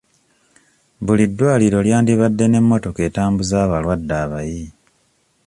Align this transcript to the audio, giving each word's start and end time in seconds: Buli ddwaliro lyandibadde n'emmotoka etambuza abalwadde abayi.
Buli 1.05 1.25
ddwaliro 1.29 1.79
lyandibadde 1.87 2.45
n'emmotoka 2.47 2.99
etambuza 3.09 3.55
abalwadde 3.65 4.15
abayi. 4.23 4.65